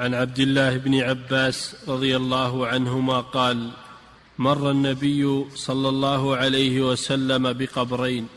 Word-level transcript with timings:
عن 0.00 0.14
عبد 0.14 0.38
الله 0.38 0.76
بن 0.76 1.00
عباس 1.00 1.76
رضي 1.88 2.16
الله 2.16 2.66
عنهما 2.66 3.20
قال 3.20 3.70
مر 4.38 4.70
النبي 4.70 5.44
صلى 5.54 5.88
الله 5.88 6.36
عليه 6.36 6.80
وسلم 6.80 7.52
بقبرين 7.52 8.28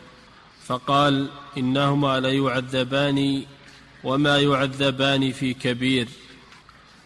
فقال 0.65 1.29
إنهما 1.57 2.19
ليعذبان 2.19 3.43
وما 4.03 4.39
يعذبان 4.39 5.31
في 5.31 5.53
كبير 5.53 6.07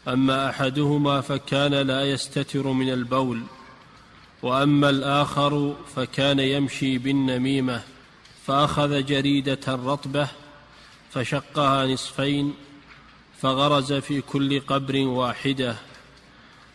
أما 0.07 0.49
أحدهما 0.49 1.21
فكان 1.21 1.73
لا 1.73 2.11
يستتر 2.11 2.67
من 2.67 2.89
البول 2.89 3.41
وأما 4.41 4.89
الآخر 4.89 5.75
فكان 5.95 6.39
يمشي 6.39 6.97
بالنميمة 6.97 7.81
فأخذ 8.45 9.05
جريدة 9.05 9.65
رطبه 9.67 10.27
فشقها 11.11 11.85
نصفين 11.85 12.53
فغرز 13.41 13.93
في 13.93 14.21
كل 14.21 14.59
قبر 14.59 14.97
واحدة 14.97 15.75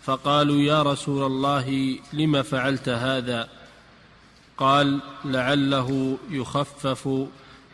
فقالوا 0.04 0.60
يا 0.60 0.82
رسول 0.82 1.26
الله 1.26 1.98
لم 2.12 2.42
فعلت 2.42 2.88
هذا؟ 2.88 3.48
قال 4.56 5.00
لعله 5.24 6.18
يخفف 6.30 7.08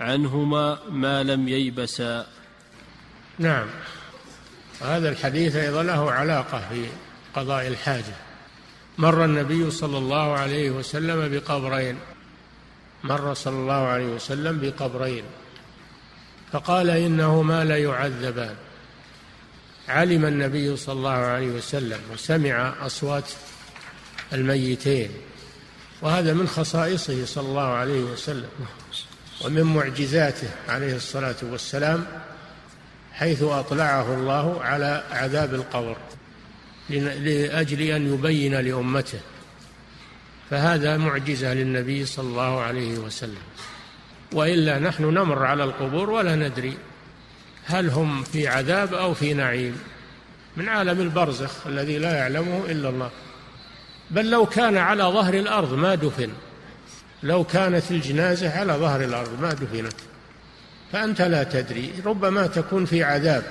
عنهما 0.01 0.79
ما 0.91 1.23
لم 1.23 1.49
ييبسا. 1.49 2.27
نعم. 3.39 3.67
هذا 4.81 5.09
الحديث 5.09 5.57
أيضا 5.57 5.83
له 5.83 6.11
علاقة 6.13 6.69
في 6.69 6.87
قضاء 7.35 7.67
الحاجة. 7.67 8.15
مر 8.99 9.25
النبي 9.25 9.71
صلى 9.71 9.99
الله 9.99 10.33
عليه 10.33 10.71
وسلم 10.71 11.29
بقبرين. 11.29 11.99
مر 13.05 13.35
صلى 13.35 13.57
الله 13.57 13.75
عليه 13.75 14.07
وسلم 14.07 14.59
بقبرين. 14.61 15.25
فقال 16.53 16.91
إنهما 16.91 17.65
ليعذبان. 17.65 18.57
علم 19.89 20.25
النبي 20.25 20.77
صلى 20.77 20.93
الله 20.93 21.11
عليه 21.11 21.49
وسلم 21.49 22.01
وسمع 22.13 22.75
أصوات 22.87 23.31
الميتين 24.33 25.11
وهذا 26.03 26.33
من 26.33 26.49
خصائصه 26.49 27.25
صلى 27.25 27.49
الله 27.49 27.69
عليه 27.69 28.01
وسلم 28.01 28.49
ومن 29.45 29.63
معجزاته 29.63 30.49
عليه 30.69 30.97
الصلاة 30.97 31.37
والسلام 31.43 32.07
حيث 33.13 33.43
أطلعه 33.43 34.15
الله 34.15 34.63
على 34.63 35.05
عذاب 35.11 35.55
القبر 35.55 35.97
لأجل 36.91 37.83
أن 37.83 38.15
يبين 38.15 38.55
لأمته. 38.55 39.21
فهذا 40.51 40.97
معجزة 40.97 41.55
للنبي 41.55 42.07
صلى 42.07 42.29
الله 42.29 42.61
عليه 42.61 42.99
وسلم. 42.99 43.43
وإلا 44.33 44.79
نحن 44.79 45.05
نمر 45.05 45.45
على 45.45 45.65
القبور 45.65 46.11
ولا 46.11 46.35
ندري 46.35 46.77
هل 47.69 47.91
هم 47.91 48.23
في 48.23 48.49
عذاب 48.49 48.95
أو 48.95 49.15
في 49.15 49.35
نعيم؟ 49.35 49.79
من 50.57 50.69
عالم 50.69 51.01
البرزخ 51.01 51.67
الذي 51.67 51.99
لا 51.99 52.17
يعلمه 52.17 52.65
إلا 52.69 52.89
الله. 52.89 53.11
بل 54.11 54.31
لو 54.31 54.47
كان 54.47 54.77
على 54.77 55.03
ظهر 55.03 55.35
الأرض 55.35 55.75
ما 55.75 55.95
دفن. 55.95 56.31
لو 57.23 57.45
كانت 57.45 57.91
الجنازة 57.91 58.59
على 58.59 58.73
ظهر 58.73 59.05
الأرض 59.05 59.41
ما 59.41 59.53
دفنت. 59.53 59.93
فأنت 60.93 61.23
لا 61.23 61.43
تدري. 61.43 61.93
ربما 62.07 62.47
تكون 62.47 62.85
في 62.85 63.05
عذاب 63.05 63.45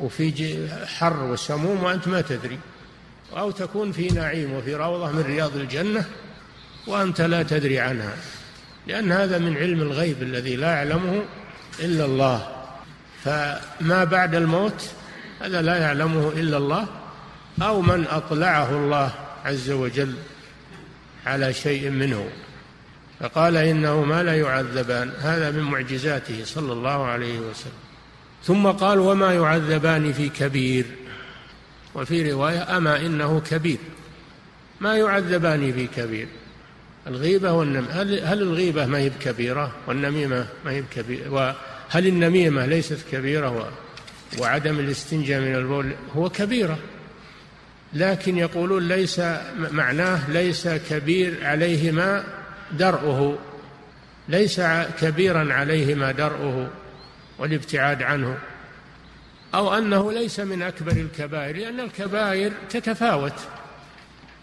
وفي 0.00 0.68
حر 0.86 1.24
وسموم 1.24 1.82
وأنت 1.82 2.08
ما 2.08 2.20
تدري. 2.20 2.58
أو 3.36 3.50
تكون 3.50 3.92
في 3.92 4.08
نعيم 4.08 4.52
وفي 4.52 4.74
روضة 4.74 5.12
من 5.12 5.22
رياض 5.22 5.56
الجنة 5.56 6.04
وأنت 6.86 7.20
لا 7.20 7.42
تدري 7.42 7.80
عنها. 7.80 8.16
لأن 8.86 9.12
هذا 9.12 9.38
من 9.38 9.56
علم 9.56 9.82
الغيب 9.82 10.22
الذي 10.22 10.56
لا 10.56 10.70
يعلمه 10.72 11.22
إلا 11.80 12.04
الله. 12.04 12.59
فما 13.24 14.04
بعد 14.04 14.34
الموت 14.34 14.90
هذا 15.40 15.62
لا 15.62 15.76
يعلمه 15.76 16.28
إلا 16.28 16.56
الله 16.56 16.86
أو 17.62 17.80
من 17.80 18.06
أطلعه 18.10 18.70
الله 18.70 19.12
عز 19.44 19.70
وجل 19.70 20.14
على 21.26 21.52
شيء 21.52 21.90
منه. 21.90 22.28
فقال 23.20 23.56
إنه 23.56 24.04
ما 24.04 24.22
لا 24.22 24.36
يعذبان. 24.36 25.12
هذا 25.20 25.50
من 25.50 25.62
معجزاته 25.62 26.44
صلى 26.44 26.72
الله 26.72 27.06
عليه 27.06 27.38
وسلم. 27.38 27.72
ثم 28.44 28.66
قال 28.66 28.98
وما 28.98 29.34
يعذبان 29.34 30.12
في 30.12 30.28
كبير. 30.28 30.84
وفي 31.94 32.32
رواية 32.32 32.76
أما 32.76 32.96
إنه 32.96 33.40
كبير. 33.50 33.78
ما 34.80 34.96
يعذبان 34.96 35.72
في 35.72 35.86
كبير. 35.86 36.28
الغيبة 37.06 37.52
والنميمة. 37.52 37.92
هل, 37.92 38.24
هل 38.24 38.42
الغيبة 38.42 38.86
ما 38.86 38.98
هي 38.98 39.08
بكبيرة 39.08 39.72
والنميمة 39.86 40.46
ما 40.64 40.70
هي 40.70 40.82
بكبيرة؟ 40.82 41.56
وهل 41.90 42.06
النميمة 42.06 42.66
ليست 42.66 42.98
كبيرة 43.12 43.72
وعدم 44.38 44.78
الاستنجاء 44.78 45.40
من 45.40 45.54
البول؟ 45.54 45.92
هو 46.16 46.30
كبيرة. 46.30 46.78
لكن 47.92 48.38
يقولون 48.38 48.88
ليس 48.88 49.20
معناه 49.56 50.30
ليس 50.30 50.68
كبير 50.68 51.46
عليهما 51.46 52.24
درءه 52.72 53.38
ليس 54.28 54.60
كبيرا 55.00 55.52
عليهما 55.54 56.12
درءه 56.12 56.70
والابتعاد 57.38 58.02
عنه. 58.02 58.38
أو 59.54 59.78
أنه 59.78 60.12
ليس 60.12 60.40
من 60.40 60.62
أكبر 60.62 60.92
الكبائر 60.92 61.56
لأن 61.56 61.80
الكبائر 61.80 62.52
تتفاوت. 62.70 63.40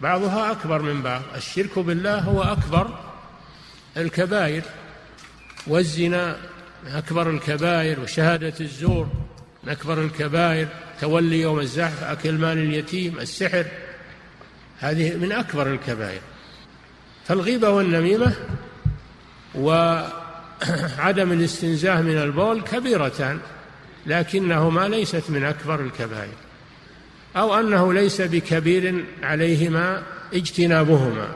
بعضها 0.00 0.52
أكبر 0.52 0.82
من 0.82 1.02
بعض. 1.02 1.22
الشرك 1.36 1.78
بالله 1.78 2.18
هو 2.18 2.42
أكبر 2.42 2.98
الكبائر. 3.96 4.62
والزنا 5.66 6.36
أكبر 6.86 7.30
الكبائر 7.30 8.00
وشهادة 8.00 8.54
الزور 8.60 9.08
من 9.64 9.72
أكبر 9.72 10.02
الكبائر 10.02 10.68
تولي 11.00 11.40
يوم 11.40 11.60
الزحف 11.60 12.04
أكل 12.04 12.32
مال 12.32 12.58
اليتيم 12.58 13.18
السحر. 13.18 13.64
هذه 14.78 15.16
من 15.16 15.32
أكبر 15.32 15.72
الكبائر. 15.72 16.20
فالغيبة 17.26 17.70
والنميمة 17.70 18.32
وعدم 19.54 21.32
الاستنزاه 21.32 22.02
من 22.02 22.18
البول 22.18 22.62
كبيرتان 22.62 23.38
لكنهما 24.06 24.88
ليست 24.88 25.22
من 25.28 25.44
أكبر 25.44 25.80
الكبائر. 25.80 26.34
أو 27.36 27.60
أنه 27.60 27.92
ليس 27.92 28.20
بكبير 28.20 29.04
عليهما 29.22 30.02
اجتنابهما. 30.34 31.28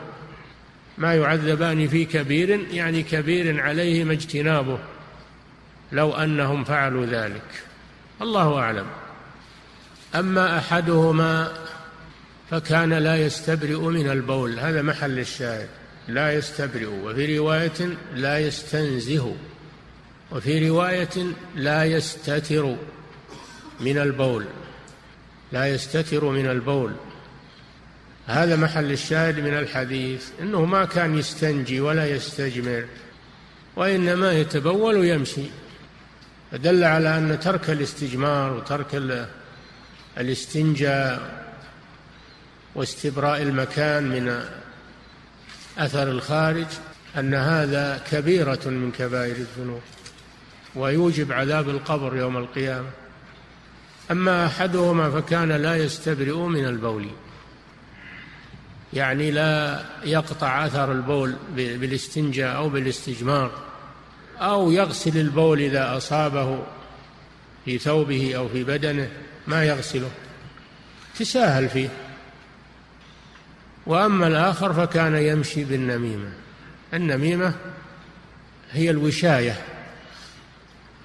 ما 0.98 1.14
يعذبان 1.14 1.88
في 1.88 2.04
كبير 2.04 2.66
يعني 2.70 3.02
كبير 3.02 3.60
عليهما 3.60 4.12
اجتنابه. 4.12 4.78
لو 5.92 6.12
أنهم 6.12 6.64
فعلوا 6.64 7.06
ذلك. 7.06 7.62
الله 8.22 8.58
أعلم. 8.58 8.86
أما 10.14 10.58
أحدهما 10.58 11.52
فكان 12.50 12.92
لا 12.92 13.16
يستبرئ 13.16 13.78
من 13.78 14.10
البول. 14.10 14.58
هذا 14.58 14.82
محل 14.82 15.18
الشاهد. 15.18 15.68
لا 16.08 16.32
يستبرئ 16.34 16.86
وفي 16.86 17.38
رواية 17.38 17.96
لا 18.14 18.38
يستنزه 18.38 19.36
وفي 20.32 20.68
رواية 20.68 21.26
لا 21.56 21.84
يستتر 21.84 22.76
من 23.80 23.98
البول. 23.98 24.44
لا 25.52 25.66
يستتر 25.66 26.24
من 26.24 26.46
البول. 26.46 26.92
هذا 28.26 28.56
محل 28.56 28.92
الشاهد 28.92 29.40
من 29.40 29.54
الحديث 29.54 30.28
إنه 30.40 30.64
ما 30.64 30.84
كان 30.84 31.18
يستنجي 31.18 31.80
ولا 31.80 32.06
يستجمر 32.06 32.84
وإنما 33.76 34.32
يتبول 34.32 34.96
ويمشي. 34.96 35.44
فدل 36.52 36.84
على 36.84 37.18
أن 37.18 37.40
ترك 37.40 37.70
الاستجمار 37.70 38.52
وترك 38.52 39.02
الاستنجاء 40.18 41.42
واستبراء 42.74 43.42
المكان 43.42 44.08
من 44.08 44.42
أثر 45.78 46.10
الخارج 46.10 46.66
أن 47.18 47.34
هذا 47.34 48.00
كبيرة 48.10 48.60
من 48.66 48.92
كبائر 48.98 49.36
الذنوب 49.36 49.80
ويوجب 50.74 51.32
عذاب 51.32 51.68
القبر 51.68 52.16
يوم 52.16 52.36
القيامة. 52.36 52.90
أما 54.10 54.46
أحدهما 54.46 55.10
فكان 55.10 55.52
لا 55.52 55.76
يستبرئ 55.76 56.36
من 56.36 56.64
البول 56.64 57.08
يعني 58.92 59.30
لا 59.30 59.82
يقطع 60.04 60.66
أثر 60.66 60.92
البول 60.92 61.36
بالاستنجاء 61.56 62.56
أو 62.56 62.68
بالاستجمار. 62.68 63.71
أو 64.42 64.72
يغسل 64.72 65.20
البول 65.20 65.60
إذا 65.60 65.96
أصابه 65.96 66.62
في 67.64 67.78
ثوبه 67.78 68.36
أو 68.36 68.48
في 68.48 68.64
بدنه 68.64 69.08
ما 69.46 69.64
يغسله. 69.64 70.10
تساهل 71.18 71.68
فيه. 71.68 71.88
وأما 73.86 74.26
الآخر 74.26 74.72
فكان 74.72 75.16
يمشي 75.16 75.64
بالنميمة. 75.64 76.32
النميمة 76.94 77.54
هي 78.72 78.90
الوشاية. 78.90 79.56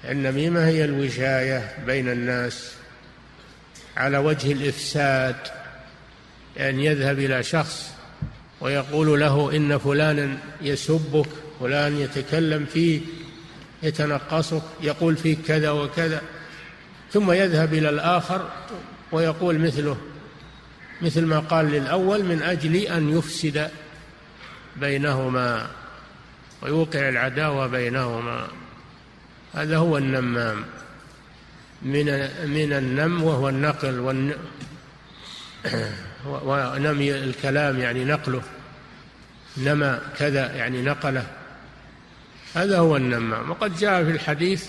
النميمة 0.04 0.66
هي 0.66 0.84
الوشاية 0.84 1.84
بين 1.86 2.08
الناس 2.08 2.72
على 3.96 4.18
وجه 4.18 4.52
الإفساد 4.52 5.36
أن 6.60 6.80
يذهب 6.80 7.18
إلى 7.18 7.42
شخص 7.42 7.90
ويقول 8.60 9.20
له 9.20 9.56
إن 9.56 9.78
فلانا 9.78 10.38
يسبك 10.62 11.28
فلان 11.60 11.96
يتكلم 11.96 12.66
فيك 12.72 13.02
يتنقصك 13.82 14.62
يقول 14.80 15.16
فيك 15.16 15.38
كذا 15.42 15.70
وكذا 15.70 16.22
ثم 17.12 17.32
يذهب 17.32 17.74
إلى 17.74 17.88
الآخر 17.88 18.48
ويقول 19.12 19.58
مثله 19.58 19.96
مثل 21.02 21.24
ما 21.24 21.38
قال 21.38 21.66
للأول 21.66 22.24
من 22.24 22.42
أجل 22.42 22.76
أن 22.76 23.18
يفسد 23.18 23.70
بينهما 24.76 25.66
ويوقع 26.62 27.08
العداوة 27.08 27.66
بينهما. 27.66 28.48
هذا 29.54 29.76
هو 29.76 29.98
النمام. 29.98 30.64
من 31.82 32.04
من 32.46 32.72
النم 32.72 33.22
وهو 33.22 33.48
النقل 33.48 34.00
والن 34.00 34.34
ونمي 36.44 37.14
الكلام 37.14 37.78
يعني 37.78 38.04
نقله. 38.04 38.42
نما 39.56 40.00
كذا 40.18 40.54
يعني 40.54 40.82
نقله. 40.82 41.26
هذا 42.54 42.78
هو 42.78 42.96
النمام. 42.96 43.50
وقد 43.50 43.76
جاء 43.76 44.04
في 44.04 44.10
الحديث 44.10 44.68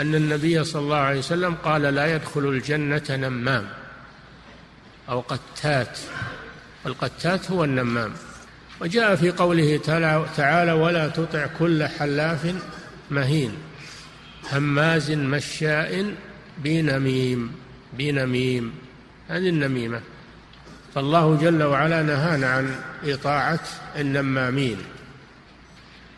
أن 0.00 0.14
النبي 0.14 0.64
صلى 0.64 0.82
الله 0.82 0.96
عليه 0.96 1.18
وسلم 1.18 1.54
قال 1.54 1.82
لا 1.82 2.14
يدخل 2.14 2.40
الجنة 2.40 3.02
نمام 3.10 3.68
أو 5.08 5.20
قتات 5.20 5.98
القتات 6.86 7.50
هو 7.50 7.64
النمام. 7.64 8.12
وجاء 8.80 9.16
في 9.16 9.30
قوله 9.30 9.76
تعالى 10.36 10.72
ولا 10.72 11.08
تطع 11.08 11.46
كل 11.58 11.84
حلاف 11.84 12.54
مهين 13.10 13.52
هماز 14.52 15.10
مشاء 15.10 16.14
بنميم 16.58 17.52
بنميم 17.92 18.72
هذه 19.28 19.48
النميمة. 19.48 20.00
فالله 20.94 21.36
جل 21.36 21.62
وعلا 21.62 22.02
نهانا 22.02 22.50
عن 22.50 22.80
إطاعة 23.04 23.60
النمامين. 23.96 24.76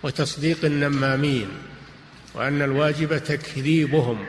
وتصديق 0.02 0.64
النمامين 0.64 1.48
وأن 2.34 2.62
الواجب 2.62 3.18
تكذيبهم 3.18 4.24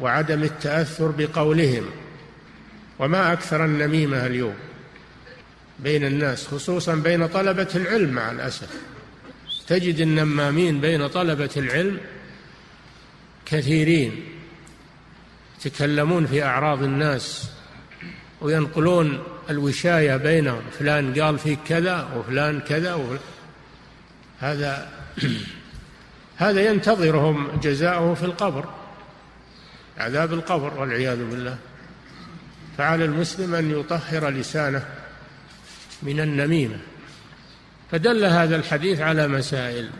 وعدم 0.00 0.42
التأثر 0.42 1.10
بقولهم 1.10 1.84
وما 2.98 3.32
أكثر 3.32 3.64
النميمة 3.64 4.26
اليوم 4.26 4.54
بين 5.78 6.04
الناس 6.04 6.46
خصوصا 6.46 6.94
بين 6.94 7.26
طلبة 7.26 7.68
العلم 7.74 8.10
مع 8.10 8.30
الأسف. 8.30 8.68
تجد 9.66 10.00
النمامين 10.00 10.80
بين 10.80 11.08
طلبة 11.08 11.50
العلم 11.56 12.00
كثيرين 13.46 14.24
يتكلمون 15.66 16.26
في 16.26 16.42
أعراض 16.42 16.82
الناس 16.82 17.50
وينقلون 18.40 19.22
الوشاية 19.50 20.16
بينهم 20.16 20.62
فلان 20.78 21.20
قال 21.20 21.38
فيك 21.38 21.58
كذا 21.68 22.08
وفلان 22.16 22.60
كذا 22.60 22.94
وفلان 22.94 23.18
هذا 24.44 24.88
هذا 26.36 26.70
ينتظرهم 26.70 27.60
جزاؤه 27.62 28.14
في 28.14 28.22
القبر 28.22 28.68
عذاب 29.98 30.32
القبر 30.32 30.80
والعياذ 30.80 31.30
بالله. 31.30 31.58
فعلى 32.78 33.04
المسلم 33.04 33.54
أن 33.54 33.70
يطهر 33.70 34.28
لسانه 34.28 34.84
من 36.02 36.20
النميمة. 36.20 36.78
فدل 37.90 38.24
هذا 38.24 38.56
الحديث 38.56 39.00
على 39.00 39.28
مسائل. 39.28 39.90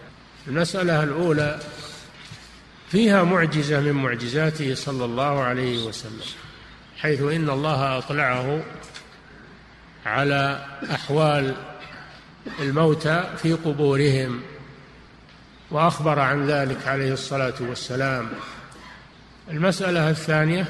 المسألة 0.49 1.03
الأولى 1.03 1.61
فيها 2.91 3.23
معجزة 3.23 3.81
من 3.81 3.93
معجزاته 3.93 4.75
صلى 4.75 5.05
الله 5.05 5.43
عليه 5.43 5.87
وسلم 5.87 6.27
حيث 6.99 7.23
إن 7.23 7.51
الله 7.51 7.99
أطلعه 7.99 8.63
على 10.07 10.67
أحوال 10.91 11.55
الموتى 12.61 13.35
في 13.43 13.53
قبورهم 13.53 14.41
وأخبر 15.71 16.19
عن 16.19 16.47
ذلك 16.47 16.89
عليه 16.89 17.13
الصلاة 17.13 17.55
والسلام. 17.61 18.29
المسألة 19.51 20.11
الثانية 20.11 20.67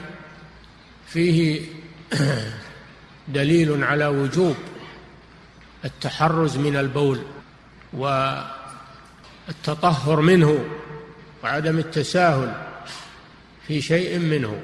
فيه 1.07 1.63
دليل 3.29 3.85
على 3.85 4.07
وجوب 4.07 4.57
التحرز 5.85 6.57
من 6.57 6.77
البول 6.77 7.23
والتطهر 9.53 10.21
منه 10.21 10.65
وعدم 11.45 11.79
التساهل 11.79 12.55
في 13.67 13.81
شيء 13.81 14.19
منه 14.19 14.61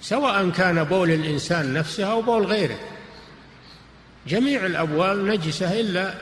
سواء 0.00 0.50
كان 0.50 0.84
بول 0.84 1.10
الإنسان 1.10 1.74
نفسه 1.74 2.04
أو 2.04 2.22
بول 2.22 2.46
غيره. 2.46 2.78
جميع 4.26 4.66
الأبوال 4.66 5.26
نجسة 5.26 5.80
إلا 5.80 6.14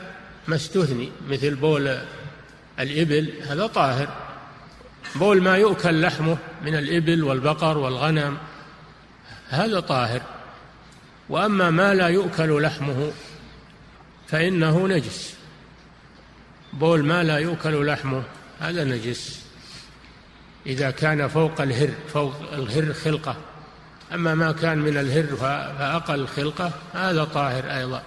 ما 0.49 0.56
استثني 0.56 1.12
مثل 1.29 1.55
بول 1.55 1.99
الإبل 2.81 3.32
هذا 3.49 3.67
طاهر. 3.67 4.08
بول 5.14 5.43
ما 5.43 5.56
يؤكل 5.56 6.02
لحمه 6.02 6.38
من 6.62 6.75
الإبل 6.75 7.25
والبقر 7.25 7.79
والغنم 7.79 8.37
هذا 9.49 9.81
طاهر. 9.81 10.23
وأما 11.29 11.70
ما 11.70 11.94
لا 11.94 12.08
يؤكل 12.08 12.62
لحمه 12.62 13.12
فإنه 14.29 14.88
نجس. 14.88 15.35
بول 16.73 17.05
ما 17.05 17.23
لا 17.23 17.38
يؤكل 17.38 17.87
لحمه 17.87 18.23
هذا 18.61 18.85
نجس. 18.85 19.44
إذا 20.67 20.91
كان 20.91 21.29
فوق 21.29 21.61
الهر 21.61 21.91
فوق 22.12 22.35
الهر 22.52 22.93
خلقة. 22.93 23.37
أما 24.15 24.35
ما 24.35 24.53
كان 24.53 24.79
من 24.79 24.97
الهر 24.97 25.37
فأقل 25.37 26.27
خلقة 26.27 26.73
هذا 26.95 27.25
طاهر 27.25 27.77
أيضا. 27.77 28.03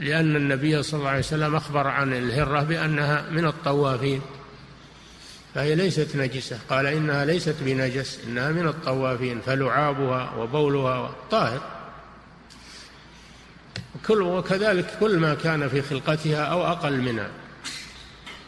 لأن 0.00 0.36
النبي 0.36 0.82
صلى 0.82 0.98
الله 0.98 1.10
عليه 1.10 1.18
وسلم 1.18 1.54
أخبر 1.54 1.86
عن 1.86 2.12
الهرة 2.12 2.62
بأنها 2.62 3.30
من 3.30 3.46
الطوافين. 3.46 4.20
فهي 5.54 5.74
ليست 5.74 6.16
نجسة. 6.16 6.58
قال 6.70 6.86
إنها 6.86 7.24
ليست 7.24 7.56
بنجس 7.60 8.18
إنها 8.26 8.50
من 8.50 8.68
الطوافين. 8.68 9.40
فلعابها 9.40 10.34
وبولها 10.36 11.14
طاهر. 11.30 11.60
كل 14.06 14.22
وكذلك 14.22 14.86
كل 15.00 15.18
ما 15.18 15.34
كان 15.34 15.68
في 15.68 15.82
خلقتها 15.82 16.44
أو 16.44 16.66
أقل 16.66 17.00
منها. 17.00 17.28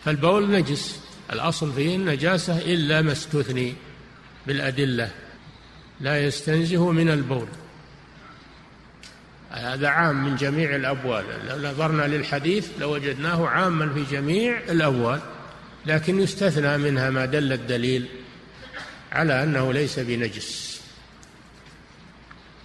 فالبول 0.05 0.51
نجس. 0.51 1.01
الأصل 1.33 1.73
فيه 1.73 1.97
النجاسة 1.97 2.59
إلا 2.59 3.03
ما 3.03 3.13
استثني 3.13 3.75
بالأدلة. 4.47 5.11
لا 6.01 6.25
يستنزه 6.27 6.91
من 6.91 7.11
البول. 7.11 7.47
هذا 9.51 9.89
عام 9.89 10.25
من 10.25 10.37
جميع 10.37 10.77
الأبوال. 10.77 11.25
لو 11.49 11.71
نظرنا 11.71 12.03
للحديث 12.03 12.69
لوجدناه 12.79 13.49
عاما 13.49 13.95
في 13.95 14.05
جميع 14.17 14.59
الأبوال 14.59 15.21
لكن 15.87 16.21
يستثنى 16.21 16.79
منها 16.79 17.11
ما 17.11 17.25
دل 17.25 17.53
الدليل 17.53 18.09
على 19.13 19.43
أنه 19.43 19.73
ليس 19.73 19.99
بنجس. 19.99 20.81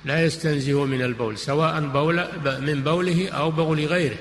لا 0.05 0.24
يستنزه 0.24 0.86
من 0.86 1.01
البول 1.01 1.38
سواء 1.38 1.79
بول 1.79 2.27
من 2.46 2.84
بوله 2.84 3.29
أو 3.29 3.51
بول 3.51 3.86
غيره. 3.86 4.17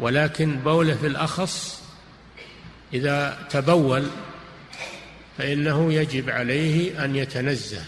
ولكن 0.00 0.56
بوله 0.56 0.94
في 0.94 1.06
الأخص 1.06 1.82
إذا 2.94 3.38
تبول 3.50 4.06
فإنه 5.38 5.92
يجب 5.92 6.30
عليه 6.30 7.04
أن 7.04 7.16
يتنزه. 7.16 7.84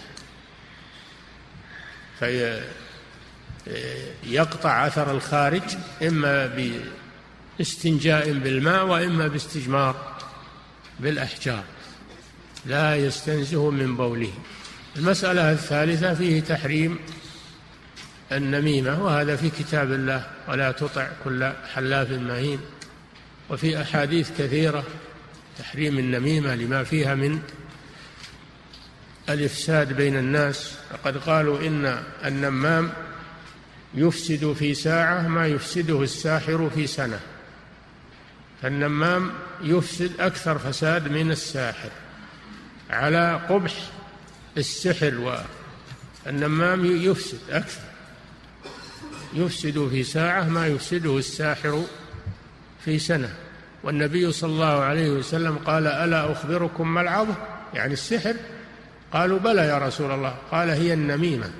فيقطع 4.25 4.87
أثر 4.87 5.11
الخارج 5.11 5.63
إما 6.03 6.71
باستنجاء 7.59 8.33
بالماء 8.33 8.87
وإما 8.87 9.29
باستجمار 9.29 10.17
بالأحجار 11.01 11.65
لا 12.67 12.97
يستنزه 12.97 13.71
من 13.71 13.97
بوله. 13.97 14.33
المسألة 14.97 15.53
الثالثة 15.53 16.15
فيه 16.15 16.41
تحريم 16.41 16.99
النميمة 18.33 19.05
وهذا 19.05 19.37
في 19.37 19.51
كتاب 19.51 19.93
الله 19.93 20.27
ولا 20.49 20.73
تطع 20.73 21.09
كل 21.25 21.53
حلاف 21.75 22.11
مهين. 22.11 22.61
وفي 23.51 23.83
أحاديث 23.83 24.31
كثيرة 24.39 24.85
تحريم 25.59 25.99
النميمة 25.99 26.55
لما 26.55 26.85
فيها 26.85 27.15
من 27.15 27.41
الإفساد 29.33 29.93
بين 29.93 30.17
الناس 30.17 30.75
فقد 30.91 31.17
قالوا 31.17 31.67
إن 31.67 32.03
النمام 32.25 32.91
يفسد 33.95 34.53
في 34.53 34.75
ساعة 34.75 35.29
ما 35.29 35.47
يفسده 35.47 36.03
الساحر 36.03 36.71
في 36.75 36.87
سنة. 36.87 37.21
فالنمام 38.63 39.31
يفسد 39.63 40.21
أكثر 40.21 40.59
فساد 40.59 41.09
من 41.09 41.31
الساحر. 41.31 41.91
على 42.91 43.41
قبح 43.49 43.73
السحر 44.57 45.43
والنمام 46.27 46.85
يفسد 46.85 47.39
أكثر. 47.51 47.83
يفسد 49.35 49.89
في 49.89 50.03
ساعة 50.03 50.49
ما 50.49 50.67
يفسده 50.67 51.19
الساحر 51.19 51.85
في 52.85 52.99
سنة. 52.99 53.35
والنبي 53.83 54.33
صلى 54.33 54.51
الله 54.51 54.83
عليه 54.83 55.11
وسلم 55.11 55.59
قال 55.59 55.87
ألا 55.87 56.33
أخبركم 56.33 56.95
ما 56.95 57.01
العظم؟ 57.01 57.35
يعني 57.75 57.93
السحر 57.93 58.35
قالوا 59.13 59.39
بلى 59.39 59.63
يا 59.63 59.79
رسول 59.79 60.11
الله. 60.11 60.35
قال 60.51 60.71
هي 60.71 60.93
النميمة. 60.93 61.51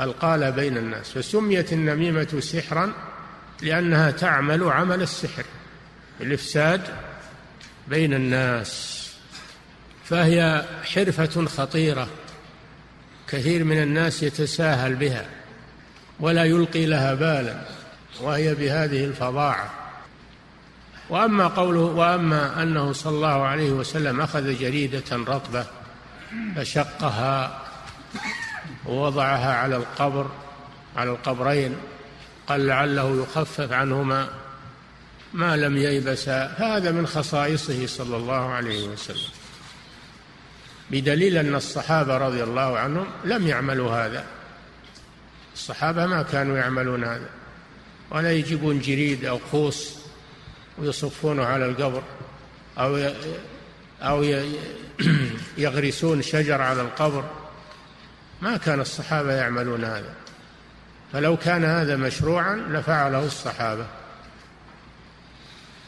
القال 0.00 0.52
بين 0.52 0.76
الناس. 0.76 1.10
فسميت 1.10 1.72
النميمة 1.72 2.40
سحرا 2.40 2.92
لأنها 3.62 4.10
تعمل 4.10 4.64
عمل 4.64 5.02
السحر. 5.02 5.44
الإفساد 6.20 6.80
بين 7.88 8.14
الناس. 8.14 9.02
فهي 10.04 10.64
حرفة 10.84 11.44
خطيرة. 11.46 12.08
كثير 13.28 13.64
من 13.64 13.82
الناس 13.82 14.22
يتساهل 14.22 14.94
بها 14.94 15.26
ولا 16.20 16.44
يلقي 16.44 16.86
لها 16.86 17.14
بالا 17.14 17.60
وهي 18.20 18.54
بهذه 18.54 19.04
الفظاعة. 19.04 19.70
وأما 21.10 21.46
قوله 21.46 21.80
وأما 21.80 22.62
أنه 22.62 22.92
صلى 22.92 23.16
الله 23.16 23.42
عليه 23.42 23.70
وسلم 23.70 24.20
أخذ 24.20 24.58
جريدة 24.58 25.16
رطبة 25.16 25.66
فشقها 26.56 27.62
ووضعها 28.86 29.54
على 29.54 29.76
القبر 29.76 30.30
على 30.96 31.10
القبرين 31.10 31.76
قال 32.46 32.66
لعله 32.66 33.22
يخفف 33.22 33.72
عنهما 33.72 34.28
ما 35.32 35.56
لم 35.56 35.76
ييبسا 35.76 36.54
هذا 36.58 36.90
من 36.90 37.06
خصائصه 37.06 37.86
صلى 37.86 38.16
الله 38.16 38.50
عليه 38.50 38.88
وسلم. 38.88 39.30
بدليل 40.90 41.36
أن 41.36 41.54
الصحابة 41.54 42.18
رضي 42.18 42.42
الله 42.42 42.78
عنهم 42.78 43.06
لم 43.24 43.46
يعملوا 43.46 44.06
هذا. 44.06 44.24
الصحابة 45.54 46.06
ما 46.06 46.22
كانوا 46.22 46.58
يعملون 46.58 47.04
هذا 47.04 47.28
ولا 48.10 48.32
يجيبون 48.32 48.80
جريد 48.80 49.24
أو 49.24 49.40
خوص 49.52 49.96
ويصفونه 50.78 51.44
على 51.44 51.66
القبر 51.66 52.02
أو 52.78 53.10
أو 54.02 54.24
يغرسون 55.58 56.22
شجر 56.22 56.62
على 56.62 56.82
القبر. 56.82 57.24
ما 58.42 58.56
كان 58.56 58.80
الصحابة 58.80 59.32
يعملون 59.32 59.84
هذا. 59.84 60.14
فلو 61.12 61.36
كان 61.36 61.64
هذا 61.64 61.96
مشروعا 61.96 62.56
لفعله 62.56 63.26
الصحابة. 63.26 63.86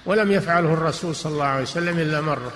ولم 0.07 0.33
يفعله 0.33 0.73
الرسول 0.73 1.15
صلى 1.17 1.33
الله 1.33 1.45
عليه 1.45 1.63
وسلم 1.63 1.99
إلا 1.99 2.21
مرة. 2.21 2.53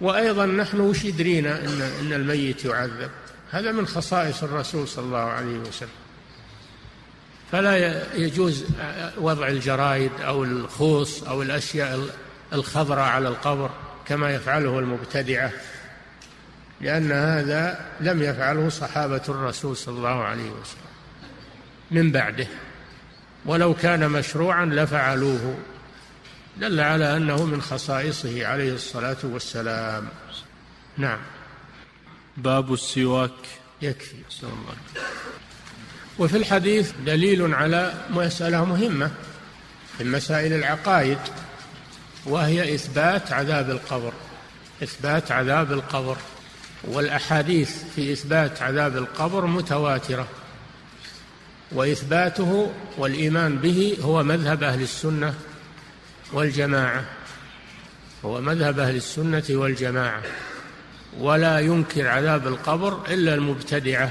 وأيضا 0.00 0.46
نحن 0.46 0.80
وش 0.80 1.04
يدرينا 1.04 1.58
إن, 1.58 1.82
إن 2.00 2.12
الميت 2.12 2.64
يعذب؟ 2.64 3.10
هذا 3.50 3.72
من 3.72 3.86
خصائص 3.86 4.42
الرسول 4.42 4.88
صلى 4.88 5.04
الله 5.04 5.18
عليه 5.18 5.58
وسلم. 5.58 5.88
فلا 7.52 8.02
يجوز 8.16 8.64
وضع 9.18 9.48
الجرائد 9.48 10.10
أو 10.20 10.44
الخوص 10.44 11.22
أو 11.22 11.42
الأشياء 11.42 12.00
الخضراء 12.52 13.04
على 13.04 13.28
القبر. 13.28 13.70
كما 14.06 14.34
يفعله 14.34 14.78
المبتدعة 14.78 15.52
لأن 16.80 17.12
هذا 17.12 17.86
لم 18.00 18.22
يفعله 18.22 18.68
صحابة 18.68 19.22
الرسول 19.28 19.76
صلى 19.76 19.96
الله 19.96 20.24
عليه 20.24 20.50
وسلم 20.50 20.84
من 21.90 22.12
بعده. 22.12 22.46
ولو 23.44 23.74
كان 23.74 24.10
مشروعا 24.10 24.64
لفعلوه 24.64 25.58
دل 26.56 26.80
على 26.80 27.16
أنه 27.16 27.44
من 27.44 27.62
خصائصه 27.62 28.46
عليه 28.46 28.72
الصلاة 28.72 29.16
والسلام. 29.22 30.08
نعم. 30.96 31.18
باب 32.36 32.72
السواك. 32.72 33.30
يكفي. 33.82 34.16
الله 34.42 34.76
وفي 36.18 36.36
الحديث 36.36 36.92
دليل 37.06 37.54
على 37.54 37.94
مسألة 38.10 38.64
مهمة 38.64 39.10
في 39.98 40.04
مسائل 40.04 40.52
العقائد. 40.52 41.18
وهي 42.26 42.74
إثبات 42.74 43.32
عذاب 43.32 43.70
القبر 43.70 44.12
إثبات 44.82 45.32
عذاب 45.32 45.72
القبر 45.72 46.16
والأحاديث 46.84 47.84
في 47.96 48.12
إثبات 48.12 48.62
عذاب 48.62 48.96
القبر 48.96 49.46
متواترة 49.46 50.28
وإثباته 51.72 52.72
والإيمان 52.98 53.58
به 53.58 53.96
هو 54.02 54.22
مذهب 54.22 54.62
أهل 54.62 54.82
السنة 54.82 55.34
والجماعة 56.32 57.04
هو 58.24 58.40
مذهب 58.40 58.78
أهل 58.78 58.96
السنة 58.96 59.44
والجماعة 59.50 60.22
ولا 61.18 61.60
ينكر 61.60 62.08
عذاب 62.08 62.46
القبر 62.46 63.06
إلا 63.08 63.34
المبتدعة. 63.34 64.10